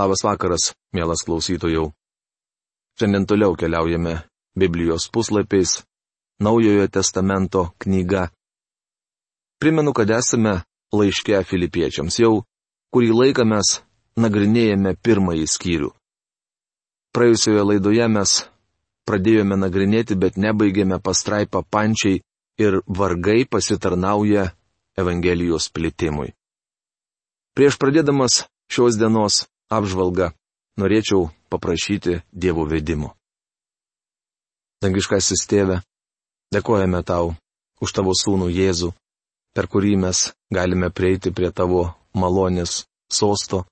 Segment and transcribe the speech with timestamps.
[0.00, 1.90] Labas vakaras, mielas klausytojų.
[2.96, 4.14] Šiandien toliau keliaujame
[4.56, 5.82] Biblijos puslapiais,
[6.40, 8.30] Naujojo testamento knyga.
[9.60, 10.62] Primenu, kad esame
[10.96, 12.16] laiške filipiečiams.
[12.16, 12.46] Jau
[12.94, 13.74] kurį laiką mes
[14.16, 15.90] nagrinėjame pirmąjį skyrių.
[17.12, 18.34] Praėjusioje laidoje mes
[19.04, 22.22] pradėjome nagrinėti, bet nebaigėme pastraipą pančiai
[22.56, 24.48] ir vargai pasitarnauja
[24.96, 26.32] Evangelijos plitimui.
[27.52, 30.32] Prieš pradėdamas šios dienos apžvalgą
[30.80, 33.14] norėčiau paprašyti Dievo vedimo.
[34.80, 35.80] Dangiškasis tėve,
[36.54, 37.34] dėkojame tau
[37.84, 38.92] už tavo sūnų Jėzų,
[39.54, 43.64] per kurį mes galime prieiti prie tavo malonės sosto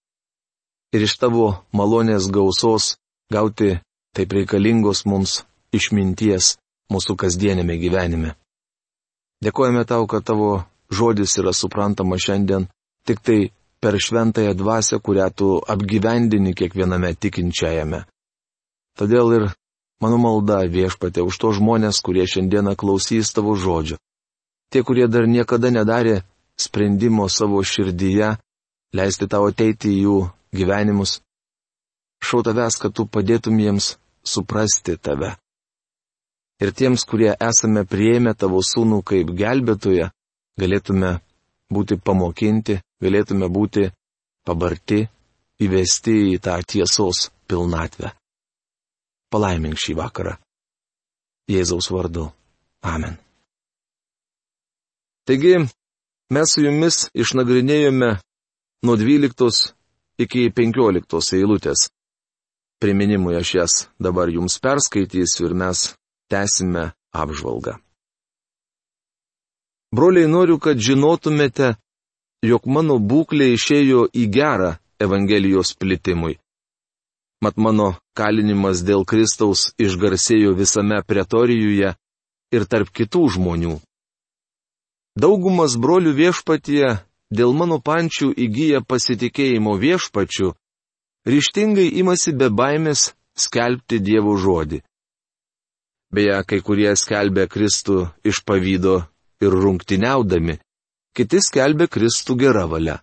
[0.93, 2.97] ir iš tavo malonės gausos
[3.33, 3.79] gauti
[4.17, 5.43] taip reikalingos mums
[5.75, 6.57] išminties
[6.93, 8.35] mūsų kasdienėme gyvenime.
[9.45, 12.67] Dėkojame tau, kad tavo žodis yra suprantama šiandien
[13.07, 13.41] tik tai
[13.81, 18.05] per šventąją dvasę, kurią tu apgyvendini kiekviename tikinčiajame.
[18.99, 19.45] Todėl ir
[20.03, 23.99] mano malda viešpatė už to žmonės, kurie šiandieną klausys tavo žodžio.
[24.71, 26.23] Tie, kurie dar niekada nedarė
[26.59, 28.35] sprendimo savo širdyje,
[28.93, 30.19] leisti tau ateiti į jų
[30.59, 31.21] gyvenimus.
[32.19, 33.95] Šau tavęs, kad tu padėtum jiems
[34.27, 35.37] suprasti tave.
[36.59, 40.11] Ir tiems, kurie esame prieėmę tavo sūnų kaip gelbėtoje,
[40.59, 41.13] galėtume
[41.71, 43.89] būti pamokinti, galėtume būti
[44.47, 45.05] pabarti,
[45.63, 48.13] įvesti į tą tiesos pilnatvę.
[49.33, 50.37] Palaimink šį vakarą.
[51.49, 52.29] Jėzaus vardu.
[52.85, 53.19] Amen.
[55.29, 55.59] Taigi,
[56.33, 58.15] mes su jumis išnagrinėjome
[58.85, 59.75] nuo 12
[60.25, 61.89] iki 15 eilutės.
[62.79, 65.83] Priminimui aš jas dabar jums perskaitysiu ir mes
[66.31, 67.75] tęsime apžvalgą.
[69.95, 71.75] Broliai, noriu, kad žinotumėte,
[72.45, 76.39] jog mano būklė išėjo į gerą Evangelijos plitimui.
[77.43, 81.93] Mat mano kalinimas dėl Kristaus išgarsėjo visame pretorijuje
[82.55, 83.77] ir tarp kitų žmonių.
[85.19, 86.99] Daugumas brolių viešpatie
[87.31, 90.55] dėl mano pančių įgyja pasitikėjimo viešpačiu,
[91.27, 94.83] ryštingai imasi be baimės skelbti Dievo žodį.
[96.15, 99.03] Beje, kai kurie skelbė Kristų iš pavydo
[99.45, 100.57] ir rungtiniaudami,
[101.19, 102.99] kiti skelbė Kristų gerą valią.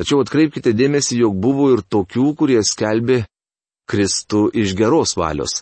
[0.00, 3.18] Tačiau atkreipkite dėmesį, jog buvo ir tokių, kurie skelbė
[3.90, 5.60] Kristų iš geros valios.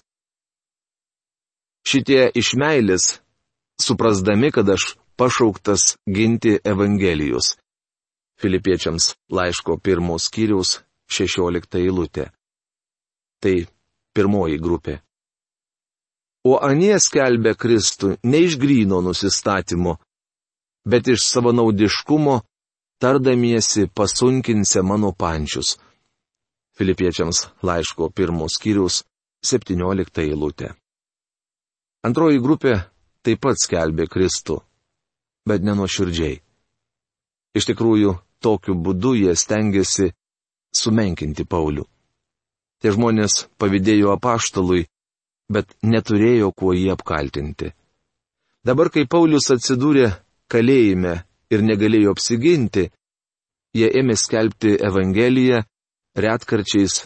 [1.82, 3.18] Šitie iš meilės,
[3.82, 7.56] suprasdami, kad aš pašauktas ginti Evangelijos.
[8.40, 10.78] Filipiečiams laiško pirmos skyriaus
[11.10, 12.30] 16 eilutė.
[13.42, 13.56] Tai
[14.14, 15.00] pirmoji grupė.
[16.46, 19.98] O anie skelbė Kristų ne iš gryno nusistatymo,
[20.84, 22.40] bet iš savanaudiškumo,
[23.00, 25.78] tardamiesi pasunkinsia mano pančius.
[26.76, 29.02] Filipiečiams laiško pirmos skyrius
[29.44, 30.72] 17 eilutė.
[32.04, 32.76] Antroji grupė
[33.24, 34.60] taip pat skelbė Kristų,
[35.48, 36.40] bet nenuoširdžiai.
[37.56, 40.12] Iš tikrųjų, tokiu būdu jie stengiasi
[40.72, 41.84] sumenkinti Paulių.
[42.80, 44.86] Tie žmonės pavydėjo apaštalui
[45.50, 47.72] bet neturėjo kuo jį apkaltinti.
[48.66, 50.12] Dabar, kai Paulius atsidūrė
[50.50, 51.14] kalėjime
[51.50, 52.88] ir negalėjo apsiginti,
[53.76, 55.62] jie ėmė skelbti Evangeliją,
[56.18, 57.04] retkarčiais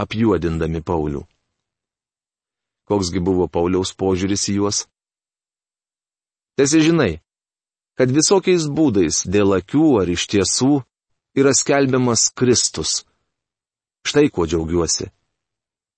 [0.00, 1.22] apjuodindami Paulių.
[2.90, 4.82] Koksgi buvo Pauliaus požiūris į juos?
[6.58, 7.20] Tiesi žinai,
[7.94, 10.82] kad visokiais būdais dėl akių ar iš tiesų
[11.38, 13.04] yra skelbiamas Kristus.
[14.02, 15.10] Štai kuo džiaugiuosi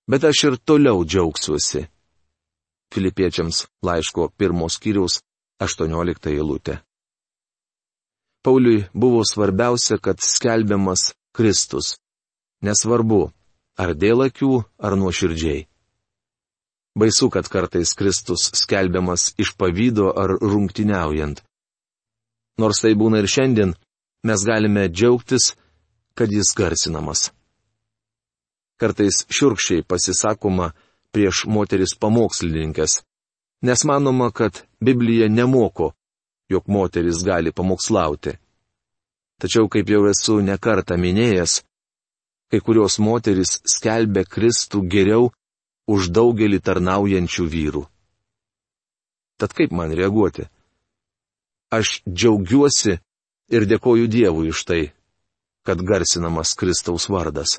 [0.07, 1.87] bet aš ir toliau džiaugsiuosi.
[2.93, 5.21] Filipiečiams laiško pirmos skyriaus
[5.61, 6.79] 18 eilutė.
[8.43, 11.97] Pauliui buvo svarbiausia, kad skelbiamas Kristus.
[12.63, 13.31] Nesvarbu,
[13.79, 15.67] ar dėl akių, ar nuoširdžiai.
[16.99, 21.41] Baisu, kad kartais Kristus skelbiamas iš pavydo ar rungtiniaujant.
[22.61, 23.77] Nors tai būna ir šiandien,
[24.27, 25.55] mes galime džiaugtis,
[26.13, 27.31] kad jis garsinamas
[28.83, 30.71] kartais širkščiai pasisakoma
[31.15, 32.99] prieš moteris pamokslininkės,
[33.63, 35.91] nes manoma, kad Biblija nemoko,
[36.49, 38.35] jog moteris gali pamokslauti.
[39.39, 41.61] Tačiau, kaip jau esu nekartą minėjęs,
[42.51, 45.31] kai kurios moteris skelbia Kristų geriau
[45.87, 47.83] už daugelį tarnaujančių vyrų.
[49.39, 50.45] Tad kaip man reaguoti?
[51.73, 52.99] Aš džiaugiuosi
[53.55, 54.83] ir dėkoju Dievui iš tai,
[55.65, 57.57] kad garsinamas Kristaus vardas.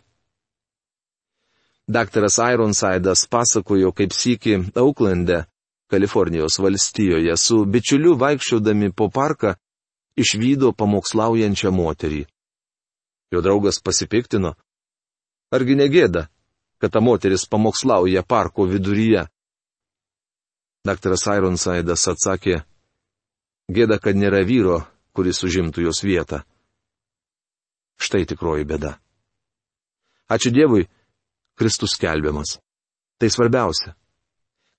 [1.89, 5.43] Daktaras Ironsidas pasakojo, kaip sykį Auklande,
[5.95, 9.53] Kalifornijos valstijoje, su bičiuliu vaikščiodami po parką,
[10.19, 12.25] išvydo pamokslaujančią moterį.
[13.31, 14.57] Jo draugas pasipiktino.
[15.55, 16.27] Argi negėda,
[16.83, 19.23] kad ta moteris pamokslauja parko viduryje?
[20.83, 22.59] Daktaras Ironsaidas atsakė,
[23.71, 24.83] gėda, kad nėra vyro,
[25.15, 26.43] kuris užimtų jos vietą.
[28.03, 28.97] Štai tikroji bėda.
[30.27, 30.89] Ačiū Dievui,
[31.55, 32.59] Kristus skelbiamas.
[33.23, 33.95] Tai svarbiausia.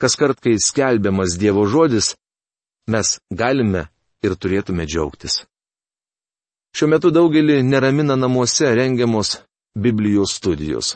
[0.06, 2.12] Kas kart, kai skelbiamas Dievo žodis,
[2.94, 3.88] mes galime
[4.22, 5.40] ir turėtume džiaugtis.
[6.78, 9.40] Šiuo metu daugelį neramina namuose rengiamos
[9.74, 10.92] Biblijos studijos.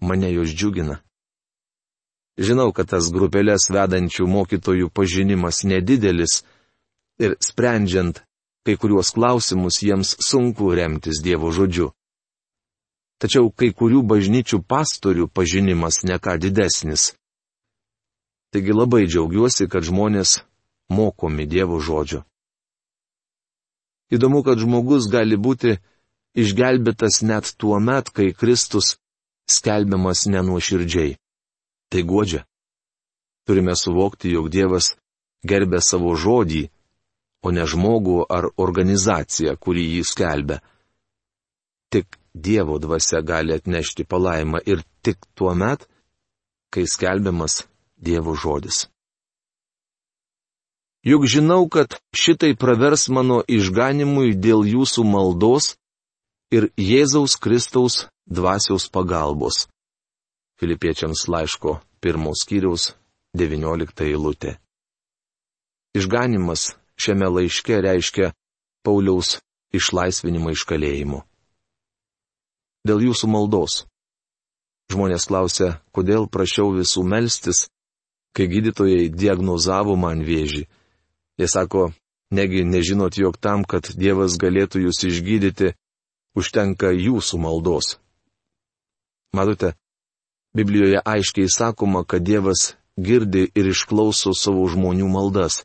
[0.00, 1.02] Mane jos džiugina.
[2.40, 6.40] Žinau, kad tas grupelės vedančių mokytojų pažinimas nedidelis
[7.20, 8.24] ir sprendžiant
[8.64, 11.92] kai kuriuos klausimus jiems sunku remtis Dievo žodžiu.
[13.20, 17.12] Tačiau kai kurių bažnyčių pastorių pažinimas neką didesnis.
[18.52, 20.42] Taigi labai džiaugiuosi, kad žmonės
[20.92, 22.22] mokomi Dievo žodžio.
[24.12, 25.78] Įdomu, kad žmogus gali būti
[26.36, 28.98] išgelbėtas net tuo met, kai Kristus
[29.48, 31.16] skelbiamas nenuoširdžiai.
[31.88, 32.44] Tai godžia.
[33.48, 34.92] Turime suvokti, jog Dievas
[35.48, 36.68] gerbė savo žodį
[37.42, 40.60] o ne žmogų ar organizaciją, kurį jį skelbia.
[41.92, 45.84] Tik Dievo dvasia gali atnešti palaimą ir tik tuo met,
[46.72, 47.58] kai skelbiamas
[48.02, 48.88] Dievo žodis.
[51.02, 55.74] Juk žinau, kad šitai pravers mano išganimui dėl jūsų maldos
[56.54, 59.66] ir Jėzaus Kristaus dvasiaus pagalbos.
[60.62, 62.92] Filipiečiams laiško pirmos skyriaus
[63.34, 64.58] 19 eilutė.
[65.98, 68.30] Išganimas šiame laiške reiškia
[68.86, 69.40] Pauliaus
[69.74, 71.22] išlaisvinimą iš kalėjimo.
[72.86, 73.84] Dėl jūsų maldos.
[74.92, 77.68] Žmonės klausia, kodėl prašiau visų melstis,
[78.36, 80.64] kai gydytojai diagnozavo man vėžį.
[81.40, 81.90] Jie sako,
[82.32, 85.74] negi nežinot, jog tam, kad Dievas galėtų jūs išgydyti,
[86.36, 87.96] užtenka jūsų maldos.
[89.36, 89.74] Matote,
[90.56, 95.62] Biblijoje aiškiai sakoma, kad Dievas girdi ir išklauso savo žmonių maldas.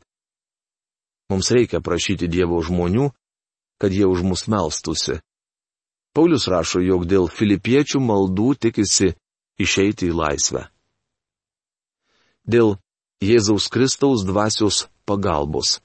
[1.28, 3.10] Mums reikia prašyti Dievo žmonių,
[3.80, 5.20] kad jie už mus melstusi.
[6.16, 9.12] Paulius rašo, jog dėl filipiečių maldų tikisi
[9.60, 10.64] išeiti į laisvę.
[12.48, 12.78] Dėl
[13.20, 15.78] Jėzaus Kristaus dvasios pagalbos.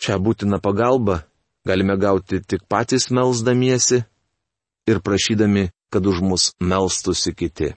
[0.00, 1.22] Čia būtina pagalba
[1.68, 4.02] galime gauti tik patys melzdamiesi
[4.90, 7.74] ir prašydami, kad už mus melstusi kiti.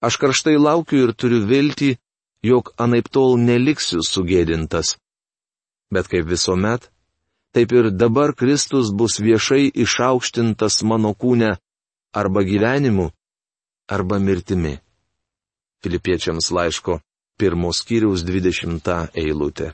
[0.00, 1.90] Aš karštai laukiu ir turiu viltį,
[2.42, 4.96] jog anaip tol neliksiu sugėdintas.
[5.92, 6.88] Bet kaip visuomet,
[7.52, 11.58] taip ir dabar Kristus bus viešai išaukštintas mano kūne
[12.16, 13.10] arba gyvenimu,
[13.90, 14.78] arba mirtimi.
[15.82, 17.00] Filipiečiams laiško
[17.40, 19.72] pirmos skyriaus dvidešimta eilutė.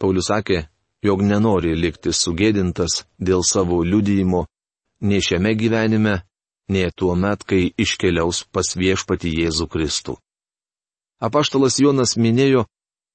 [0.00, 0.68] Paulius sakė,
[1.02, 4.46] jog nenori likti sugėdintas dėl savo liudijimo
[5.00, 6.14] nei šiame gyvenime,
[6.70, 10.16] nei tuo met, kai iškeliaus pas viešpati Jėzų Kristų.
[11.20, 12.64] Apaštalas Jonas minėjo,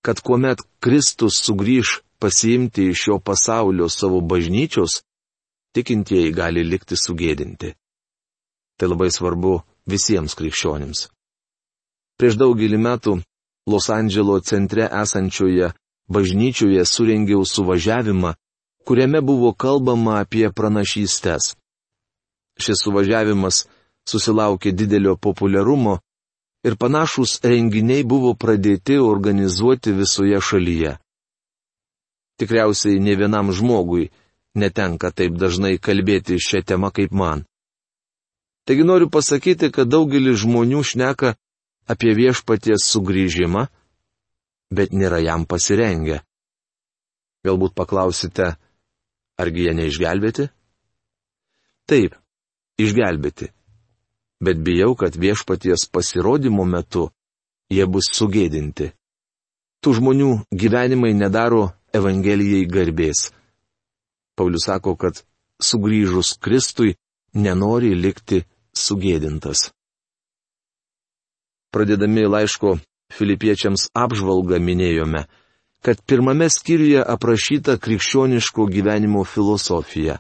[0.05, 5.01] kad kuomet Kristus sugrįž pasiimti iš šio pasaulio savo bažnyčios,
[5.73, 7.73] tikintieji gali likti sugėdinti.
[8.77, 11.07] Tai labai svarbu visiems krikščionims.
[12.15, 13.19] Prieš daugelį metų
[13.67, 15.71] Los Andželo centre esančioje
[16.07, 18.35] bažnyčioje surengiau suvažiavimą,
[18.85, 21.56] kuriame buvo kalbama apie pranašystės.
[22.62, 23.65] Šis suvažiavimas
[24.07, 25.98] susilaukė didelio populiarumo
[26.63, 30.93] ir panašus renginiai buvo pradėti organizuoti visoje šalyje.
[32.39, 34.12] Tikriausiai ne vienam žmogui
[34.55, 37.43] netenka taip dažnai kalbėti šią temą kaip man.
[38.65, 41.36] Taigi noriu pasakyti, kad daugelis žmonių šneka
[41.92, 43.65] apie viešpaties sugrįžimą,
[44.75, 46.22] bet nėra jam pasirengę.
[47.46, 48.56] Galbūt paklausite,
[49.38, 50.50] argi jie neišgelbėti?
[51.86, 52.18] Taip,
[52.82, 53.51] išgelbėti
[54.46, 57.10] bet bijau, kad viešpaties pasirodymo metu
[57.72, 58.92] jie bus sugėdinti.
[59.82, 63.30] Tų žmonių gyvenimai nedaro Evangelijai garbės.
[64.36, 65.22] Paulius sako, kad
[65.63, 66.98] sugrįžus Kristui
[67.34, 68.42] nenori likti
[68.75, 69.70] sugėdintas.
[71.75, 72.77] Pradėdami laiško
[73.12, 75.25] filipiečiams apžvalgą minėjome,
[75.84, 80.15] kad pirmame skyriuje aprašyta krikščioniško gyvenimo filosofija.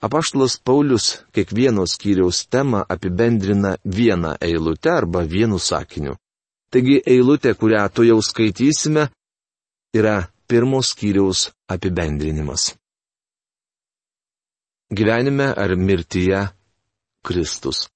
[0.00, 6.16] Apaštalas Paulius kiekvieno skyriaus temą apibendrina vieną eilutę arba vienu sakiniu.
[6.72, 9.08] Taigi eilutė, kurią tu jau skaitysime,
[9.94, 10.16] yra
[10.48, 12.72] pirmos skyriaus apibendrinimas.
[14.90, 16.48] Gyvenime ar mirtyje
[17.22, 17.86] Kristus.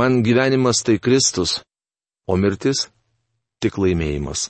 [0.00, 1.60] Man gyvenimas tai Kristus,
[2.26, 2.88] o mirtis-
[3.60, 4.48] tik laimėjimas.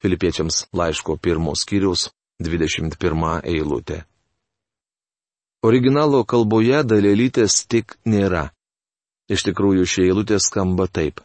[0.00, 2.04] Filipiečiams laiško pirmos skyriaus
[2.40, 3.98] 21 eilutė.
[5.68, 8.44] Originalo kalboje dalelytės tik nėra.
[9.28, 11.20] Iš tikrųjų, ši eilutė skamba taip.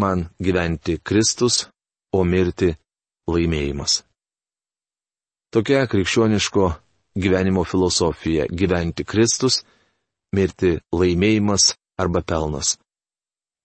[0.00, 1.66] Man gyventi Kristus,
[2.12, 2.70] o mirti
[3.28, 3.98] laimėjimas.
[5.52, 6.64] Tokia krikščioniško
[7.20, 9.60] gyvenimo filosofija- gyventi Kristus,
[10.32, 12.78] mirti laimėjimas arba pelnas.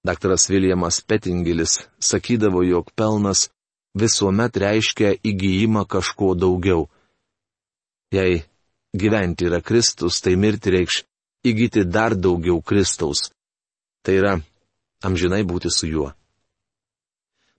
[0.04, 0.36] Dr.
[0.50, 3.50] Viljamas Petingilis sakydavo, jog pelnas
[3.96, 6.90] visuomet reiškia įgyjimą kažko daugiau.
[8.12, 8.44] Jei
[8.94, 11.04] gyventi yra Kristus, tai mirti reikš
[11.48, 13.30] įgyti dar daugiau Kristaus.
[14.04, 14.34] Tai yra
[15.04, 16.12] amžinai būti su juo.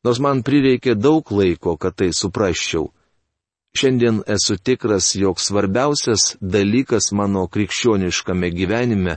[0.05, 2.91] Nors man prireikė daug laiko, kad tai suprasčiau.
[3.75, 9.17] Šiandien esu tikras, jog svarbiausias dalykas mano krikščioniškame gyvenime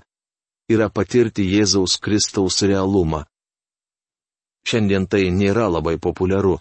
[0.72, 3.24] yra patirti Jėzaus Kristaus realumą.
[4.68, 6.58] Šiandien tai nėra labai populiaru.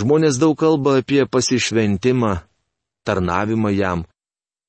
[0.00, 2.34] Žmonės daug kalba apie pasišventimą,
[3.04, 4.04] tarnavimą jam,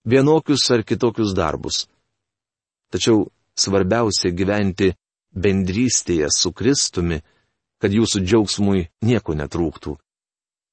[0.08, 1.86] vienokius ar kitokius darbus.
[2.92, 4.94] Tačiau svarbiausia gyventi
[5.32, 7.22] bendrystėje su Kristumi,
[7.82, 9.96] kad jūsų džiaugsmui nieko netrūktų.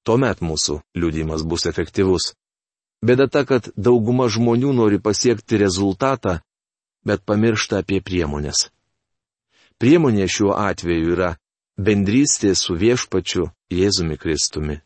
[0.07, 2.33] Tuomet mūsų liudimas bus efektyvus.
[3.05, 6.41] Bėda ta, kad dauguma žmonių nori pasiekti rezultatą,
[7.07, 8.69] bet pamiršta apie priemonės.
[9.79, 11.31] Priemonė šiuo atveju yra
[11.79, 14.81] bendrystė su viešpačiu Jėzumi Kristumi.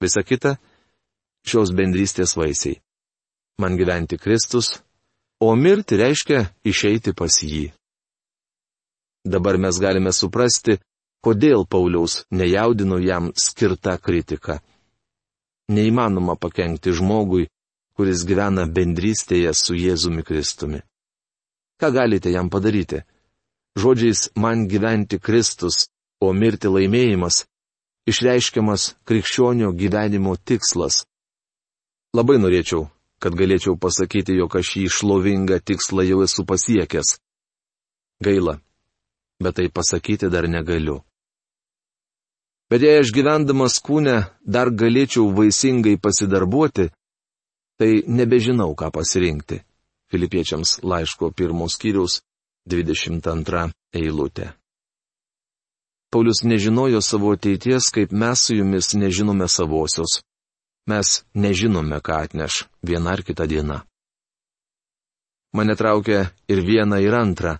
[0.00, 0.56] Visa kita-
[1.48, 2.80] šios bendrystės vaisiai.
[3.58, 4.82] Man gyventi Kristus,
[5.40, 7.72] o mirti reiškia išeiti pas jį.
[9.24, 10.78] Dabar mes galime suprasti,
[11.24, 14.60] kodėl Pauliaus nejaudino jam skirta kritika.
[15.68, 17.48] Neįmanoma pakengti žmogui,
[17.96, 20.82] kuris gyvena bendrystėje su Jėzumi Kristumi.
[21.80, 23.02] Ką galite jam padaryti?
[23.76, 25.88] Žodžiais man gyventi Kristus,
[26.20, 27.44] o mirti laimėjimas-
[28.10, 31.04] išreiškiamas krikščionio gyvenimo tikslas.
[32.16, 32.88] Labai norėčiau,
[33.20, 37.18] kad galėčiau pasakyti, jog aš jį šlovingą tikslą jau esu pasiekęs.
[38.24, 38.60] Gaila,
[39.42, 41.02] bet tai pasakyti dar negaliu.
[42.70, 46.90] Bet jei aš gyvendamas kūne dar galėčiau vaisingai pasidarbuoti,
[47.78, 49.62] tai nebežinau, ką pasirinkti.
[50.10, 52.20] Filipiečiams laiško pirmos skyriaus
[52.70, 54.52] 22 eilutė.
[56.10, 60.20] Paulius nežinojo savo ateities, kaip mes su jumis nežinome savosios.
[60.86, 63.82] Mes nežinome, ką atneš viena ar kita diena.
[65.52, 67.58] Mane traukia ir viena, ir antra,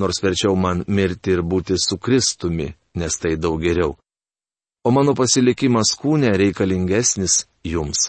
[0.00, 3.98] nors verčiau man mirti ir būti su Kristumi, nes tai daug geriau
[4.84, 8.08] o mano pasilikimas kūne reikalingesnis jums.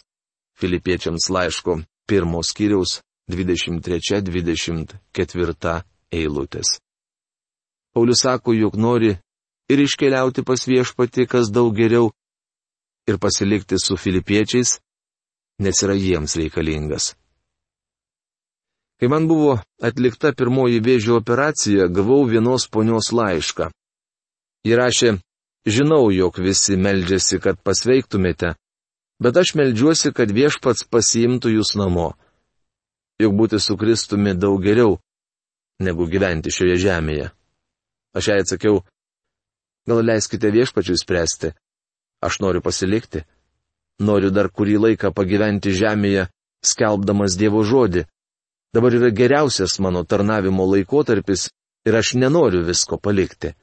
[0.62, 3.02] Filipiečiams laiško pirmos kiriaus
[3.32, 6.80] 23-24 eilutės.
[7.94, 9.18] Paulius sako, jog nori
[9.72, 12.12] ir iškeliauti pas viešpati, kas daug geriau,
[13.10, 14.80] ir pasilikti su filipiečiais,
[15.64, 17.16] nes yra jiems reikalingas.
[19.00, 23.72] Kai man buvo atlikta pirmoji vėžio operacija, gavau vienos ponios laišką.
[24.68, 25.18] Ji rašė,
[25.66, 28.56] Žinau, jog visi meldžiasi, kad pasveiktumėte,
[29.22, 32.12] bet aš meldžiuosi, kad viešpats pasiimtų jūs namo.
[33.22, 34.98] Juk būti su Kristumi daug geriau,
[35.80, 37.28] negu gyventi šioje žemėje.
[38.18, 38.82] Aš jai atsakiau,
[39.88, 41.54] gal leiskite viešpačiui spręsti.
[42.22, 43.24] Aš noriu pasilikti.
[44.02, 46.28] Noriu dar kurį laiką pagyventi žemėje,
[46.66, 48.08] skelbdamas Dievo žodį.
[48.74, 51.50] Dabar yra geriausias mano tarnavimo laikotarpis
[51.86, 53.54] ir aš nenoriu visko palikti.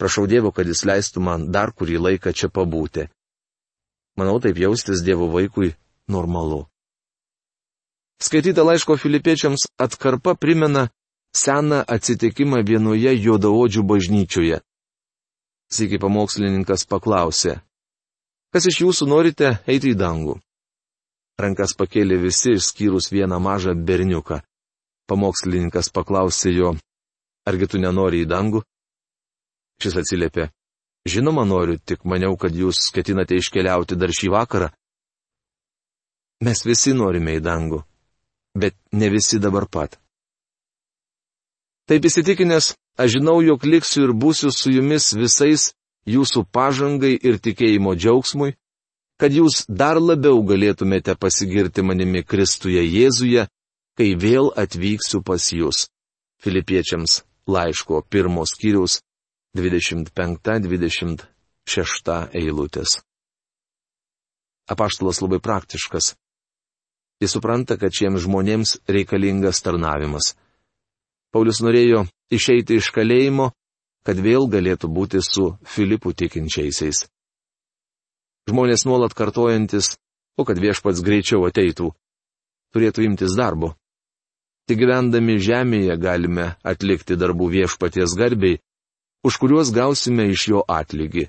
[0.00, 3.10] Prašau Dievo, kad jis leistų man dar kurį laiką čia pabūti.
[4.20, 5.72] Manau, taip jaustis Dievo vaikui
[6.12, 6.66] normalu.
[8.20, 10.90] Skaityta laiško filipiečiams atkarpa primena
[11.32, 14.60] seną atsitikimą vienoje juodaodžių bažnyčioje.
[15.72, 17.62] Sėki pamokslininkas paklausė,
[18.52, 20.36] kas iš jūsų norite eiti į dangų?
[21.40, 24.42] Rankas pakėlė visi išskyrus vieną mažą berniuką.
[25.08, 26.74] Pamokslininkas paklausė jo,
[27.48, 28.66] argi tu nenori į dangų?
[29.80, 30.50] Šis atsiliepė.
[31.08, 34.68] Žinoma, noriu, tik maniau, kad jūs ketinate iškeliauti dar šį vakarą.
[36.44, 37.80] Mes visi norime į dangų,
[38.56, 39.96] bet ne visi dabar pat.
[41.88, 45.72] Taip įsitikinęs, aš žinau, jog liksiu ir būsiu su jumis visais
[46.08, 48.54] jūsų pažangai ir tikėjimo džiaugsmui,
[49.20, 53.48] kad jūs dar labiau galėtumėte pasigirti manimi Kristuje Jėzuje,
[53.96, 55.88] kai vėl atvyksiu pas jūs.
[56.40, 59.00] Filipiečiams laiško pirmos kiriaus
[59.56, 61.26] 25-26
[62.38, 63.00] eilutės.
[64.70, 66.14] Apaštalas labai praktiškas.
[67.20, 70.34] Jis supranta, kad šiems žmonėms reikalingas tarnavimas.
[71.34, 73.50] Paulius norėjo išeiti iš kalėjimo,
[74.06, 77.08] kad vėl galėtų būti su Filipų tikinčiaisiais.
[78.48, 79.98] Žmonės nuolat kartojantis,
[80.38, 81.90] o kad viešpats greičiau ateitų,
[82.72, 83.74] turėtų imtis darbo.
[84.70, 88.60] Tik gyvendami žemėje galime atlikti darbų viešpaties garbiai,
[89.22, 91.28] už kuriuos gausime iš jo atlygį.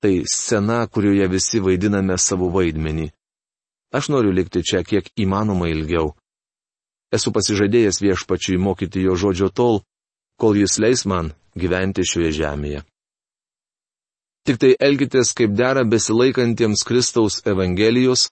[0.00, 3.10] Tai scena, kurioje visi vaidiname savo vaidmenį.
[3.92, 6.14] Aš noriu likti čia kiek įmanoma ilgiau.
[7.12, 9.82] Esu pasižadėjęs viešpačiui mokyti jo žodžio tol,
[10.38, 12.84] kol jis leis man gyventi šioje žemėje.
[14.46, 18.30] Tik tai elkitės kaip dera besilaikantiems Kristaus Evangelijos,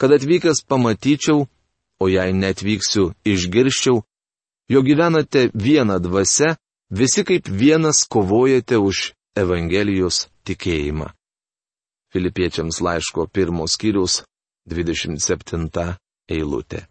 [0.00, 1.46] kad atvykęs pamatyčiau,
[2.02, 4.00] o jei netvyksiu, išgirščiau,
[4.72, 6.56] jo gyvenate vieną dvasę,
[6.90, 11.10] visi kaip vienas kovojate už Evangelijos tikėjimą.
[12.12, 14.22] Filipiečiams laiško pirmos skyrius
[14.70, 15.96] 27
[16.32, 16.86] eilutė.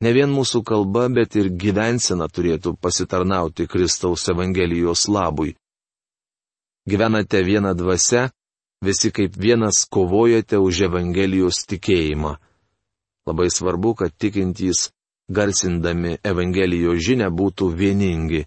[0.00, 5.54] Ne vien mūsų kalba, bet ir gyvensena turėtų pasitarnauti Kristaus Evangelijos labui.
[6.88, 8.30] Gyvenate vieną dvasę,
[8.82, 12.38] visi kaip vienas kovojate už Evangelijos tikėjimą.
[13.28, 14.88] Labai svarbu, kad tikintys,
[15.30, 18.44] garsindami Evangelijos žinę, būtų vieningi.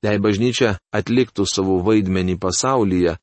[0.00, 3.18] Jei bažnyčia atliktų savo vaidmenį pasaulyje,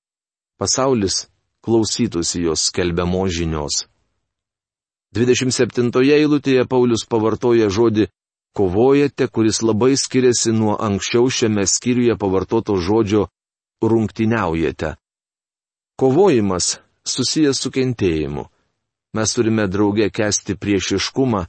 [0.62, 1.26] pasaulis
[1.66, 3.88] klausytųsi jos skelbiamo žinios.
[5.18, 8.08] 27 eilutėje Paulius pavartoja žodį
[8.58, 13.28] kovojate, kuris labai skiriasi nuo anksčiau šiame skyriuje pavartoto žodžio
[13.82, 14.96] rungtiniaujate.
[15.98, 18.46] Kovojimas susijęs su kentėjimu.
[19.18, 21.48] Mes turime draugę kesti priešiškumą,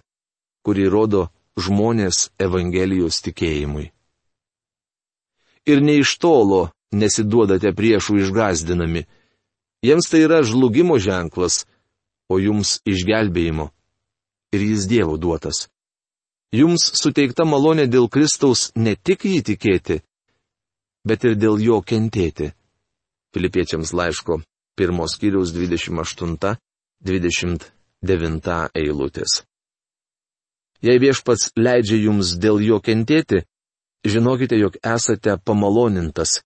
[0.66, 3.88] kurį rodo žmonės Evangelijos tikėjimui.
[5.68, 9.04] Ir ne iš tolo nesiduodate priešų išgazdinami.
[9.84, 11.66] Jiems tai yra žlugimo ženklas,
[12.28, 13.68] o jums išgelbėjimo.
[14.54, 15.68] Ir jis Dievo duotas.
[16.52, 19.98] Jums suteikta malonė dėl Kristaus ne tik jį tikėti,
[21.04, 22.54] bet ir dėl jo kentėti.
[23.36, 24.40] Filipiečiams laiško
[24.78, 26.56] pirmos kiriaus 28
[27.04, 29.42] 29 eilutės.
[30.82, 33.42] Jei viešpats leidžia jums dėl jo kentėti,
[34.06, 36.40] žinokite, jog esate pamalonintas,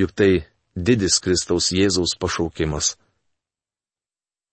[0.00, 2.96] juk tai didis Kristaus Jėzaus pašaukimas.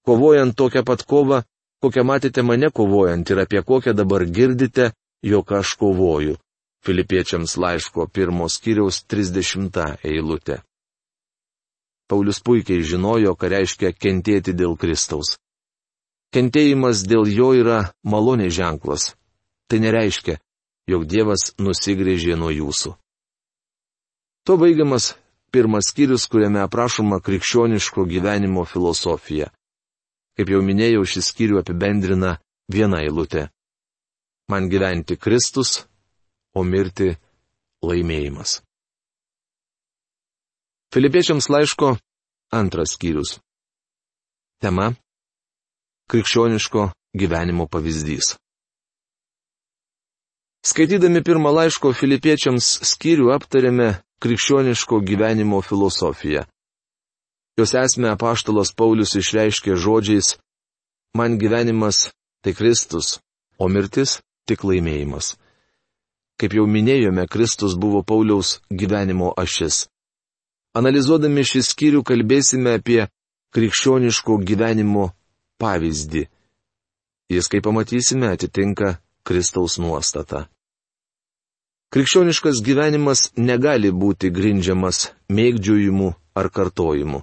[0.06, 1.42] Kovojant tokią pat kovą,
[1.82, 4.92] kokią matėte mane kovojant ir apie kokią dabar girdite,
[5.26, 6.38] jog aš kovoju.
[6.86, 10.62] Filipiečiams laiško pirmos kiriaus 30 eilutė.
[12.10, 15.38] Paulius puikiai žinojo, ką reiškia kentėti dėl Kristaus.
[16.32, 19.12] Kentėjimas dėl jo yra malonės ženklas.
[19.68, 20.38] Tai nereiškia,
[20.88, 22.96] jog Dievas nusigrėžė nuo jūsų.
[24.48, 25.14] To baigiamas
[25.52, 29.52] pirmas skyrius, kuriame aprašoma krikščioniško gyvenimo filosofija.
[30.40, 32.38] Kaip jau minėjau, šis skyrių apibendrina
[32.72, 33.50] viena eilutė.
[34.52, 35.84] Man gyventi Kristus,
[36.56, 37.12] o mirti
[37.84, 38.62] laimėjimas.
[40.92, 41.94] Filipiečiams laiško
[42.52, 43.40] antras skyrius.
[44.60, 44.92] Tema-
[46.12, 48.36] krikščioniško gyvenimo pavyzdys.
[50.62, 53.88] Skaitydami pirmą laiško filipiečiams skyrių aptarėme
[54.22, 56.44] krikščioniško gyvenimo filosofiją.
[57.58, 60.38] Jos esmę apaštalas Paulius išreiškė žodžiais-
[61.18, 62.12] man gyvenimas
[62.44, 63.20] tai Kristus,
[63.58, 65.38] o mirtis tik laimėjimas.
[66.40, 69.88] Kaip jau minėjome, Kristus buvo Pauliaus gyvenimo ašis.
[70.76, 73.08] Analizuodami šį skyrių kalbėsime apie
[73.54, 75.12] krikščioniško gyvenimo
[75.62, 76.26] pavyzdį.
[77.32, 80.48] Jis, kaip pamatysime, atitinka Kristaus nuostatą.
[81.92, 87.22] Krikščioniškas gyvenimas negali būti grindžiamas mėgdžiojimu ar kartojimu.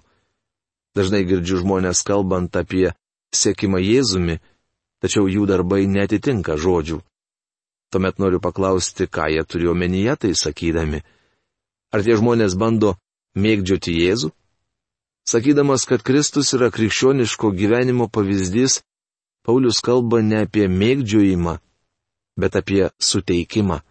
[0.96, 2.90] Dažnai girdžiu žmonės kalbant apie
[3.32, 4.38] sėkimą Jėzumi,
[5.00, 6.98] tačiau jų darbai netitinka žodžių.
[7.88, 11.00] Tuomet noriu paklausti, ką jie turi omenyje tai sakydami.
[11.92, 12.96] Ar tie žmonės bando
[13.40, 14.32] mėgdžioti Jėzų?
[15.28, 18.78] Sakydamas, kad Kristus yra krikščioniško gyvenimo pavyzdys,
[19.44, 21.58] Paulius kalba ne apie mėgdžiojimą,
[22.40, 23.82] bet apie suteikimą.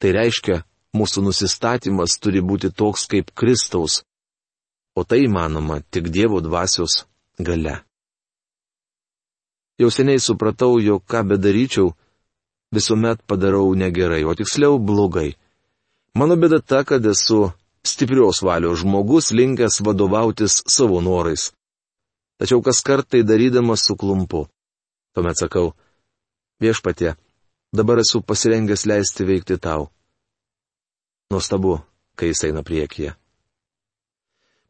[0.00, 0.62] Tai reiškia,
[0.96, 3.98] mūsų nusistatymas turi būti toks kaip Kristaus.
[4.96, 7.02] O tai įmanoma tik Dievo dvasios
[7.36, 7.82] gale.
[9.76, 11.92] Jau seniai supratau, jog ką bedaryčiau,
[12.72, 15.36] visuomet padarau negerai, o tiksliau blogai.
[16.16, 17.50] Mano bėda ta, kad esu
[17.92, 21.52] stiprios valios žmogus linkęs vadovautis savo norais.
[22.38, 24.46] Tačiau kas kartai darydamas suklumpu.
[25.14, 25.72] Tuomet sakau,
[26.60, 27.14] viešpatie,
[27.76, 29.88] dabar esu pasirengęs leisti veikti tau.
[31.30, 31.80] Nuostabu,
[32.16, 33.14] kai jis eina priekyje.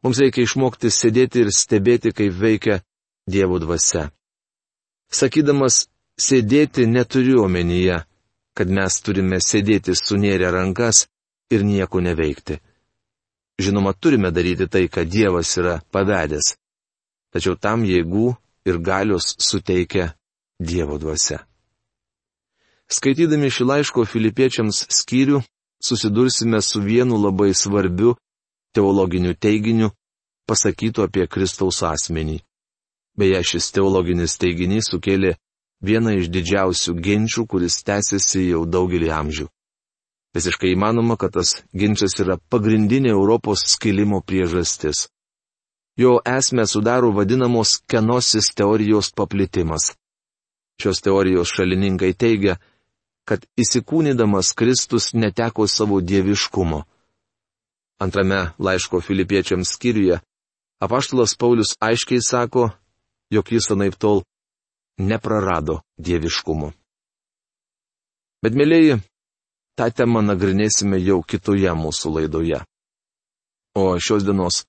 [0.03, 2.81] Mums reikia išmokti sėdėti ir stebėti, kaip veikia
[3.27, 4.05] Dievo dvasia.
[5.11, 7.97] Sakydamas, sėdėti neturiu omenyje,
[8.55, 11.05] kad mes turime sėdėti sunėrę rankas
[11.51, 12.61] ir nieko neveikti.
[13.59, 16.55] Žinoma, turime daryti tai, ką Dievas yra pavedęs.
[17.33, 20.13] tačiau tam jėgų ir galios suteikia
[20.59, 21.43] Dievo dvasia.
[22.89, 25.41] Skaitydami šį laiško filipiečiams skyrių,
[25.83, 28.15] susidursime su vienu labai svarbiu
[28.73, 29.91] teologiniu teiginiu,
[30.47, 32.39] pasakytu apie Kristaus asmenį.
[33.17, 35.35] Beje, šis teologinis teiginys sukėlė
[35.83, 39.47] vieną iš didžiausių ginčių, kuris tęsiasi jau daugelį amžių.
[40.37, 45.07] Visiškai įmanoma, kad tas ginčas yra pagrindinė Europos skilimo priežastis.
[45.97, 49.95] Jo esmę sudaro vadinamos kenosis teorijos paplitimas.
[50.77, 52.59] Šios teorijos šalininkai teigia,
[53.25, 56.83] kad įsikūnydamas Kristus neteko savo dieviškumo.
[57.97, 60.21] Antrame laiško filipiečiams skyriuje
[60.79, 62.69] apaštalas Paulius aiškiai sako,
[63.33, 64.21] jog jis anaip tol
[64.97, 66.71] neprarado dieviškumo.
[68.45, 68.99] Bet, mėlyji,
[69.77, 72.63] tą temą nagrinėsime jau kitoje mūsų laidoje.
[73.77, 74.63] O šios dienos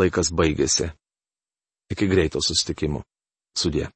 [0.00, 0.90] laikas baigėsi.
[1.94, 3.04] Iki greito sustikimo.
[3.58, 3.88] Sudė.